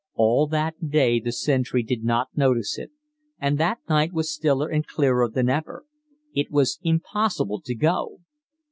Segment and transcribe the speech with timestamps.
[0.15, 2.89] All that day the sentry did not notice it,
[3.37, 5.85] and that night was stiller and clearer than ever.
[6.33, 8.19] It was impossible to go.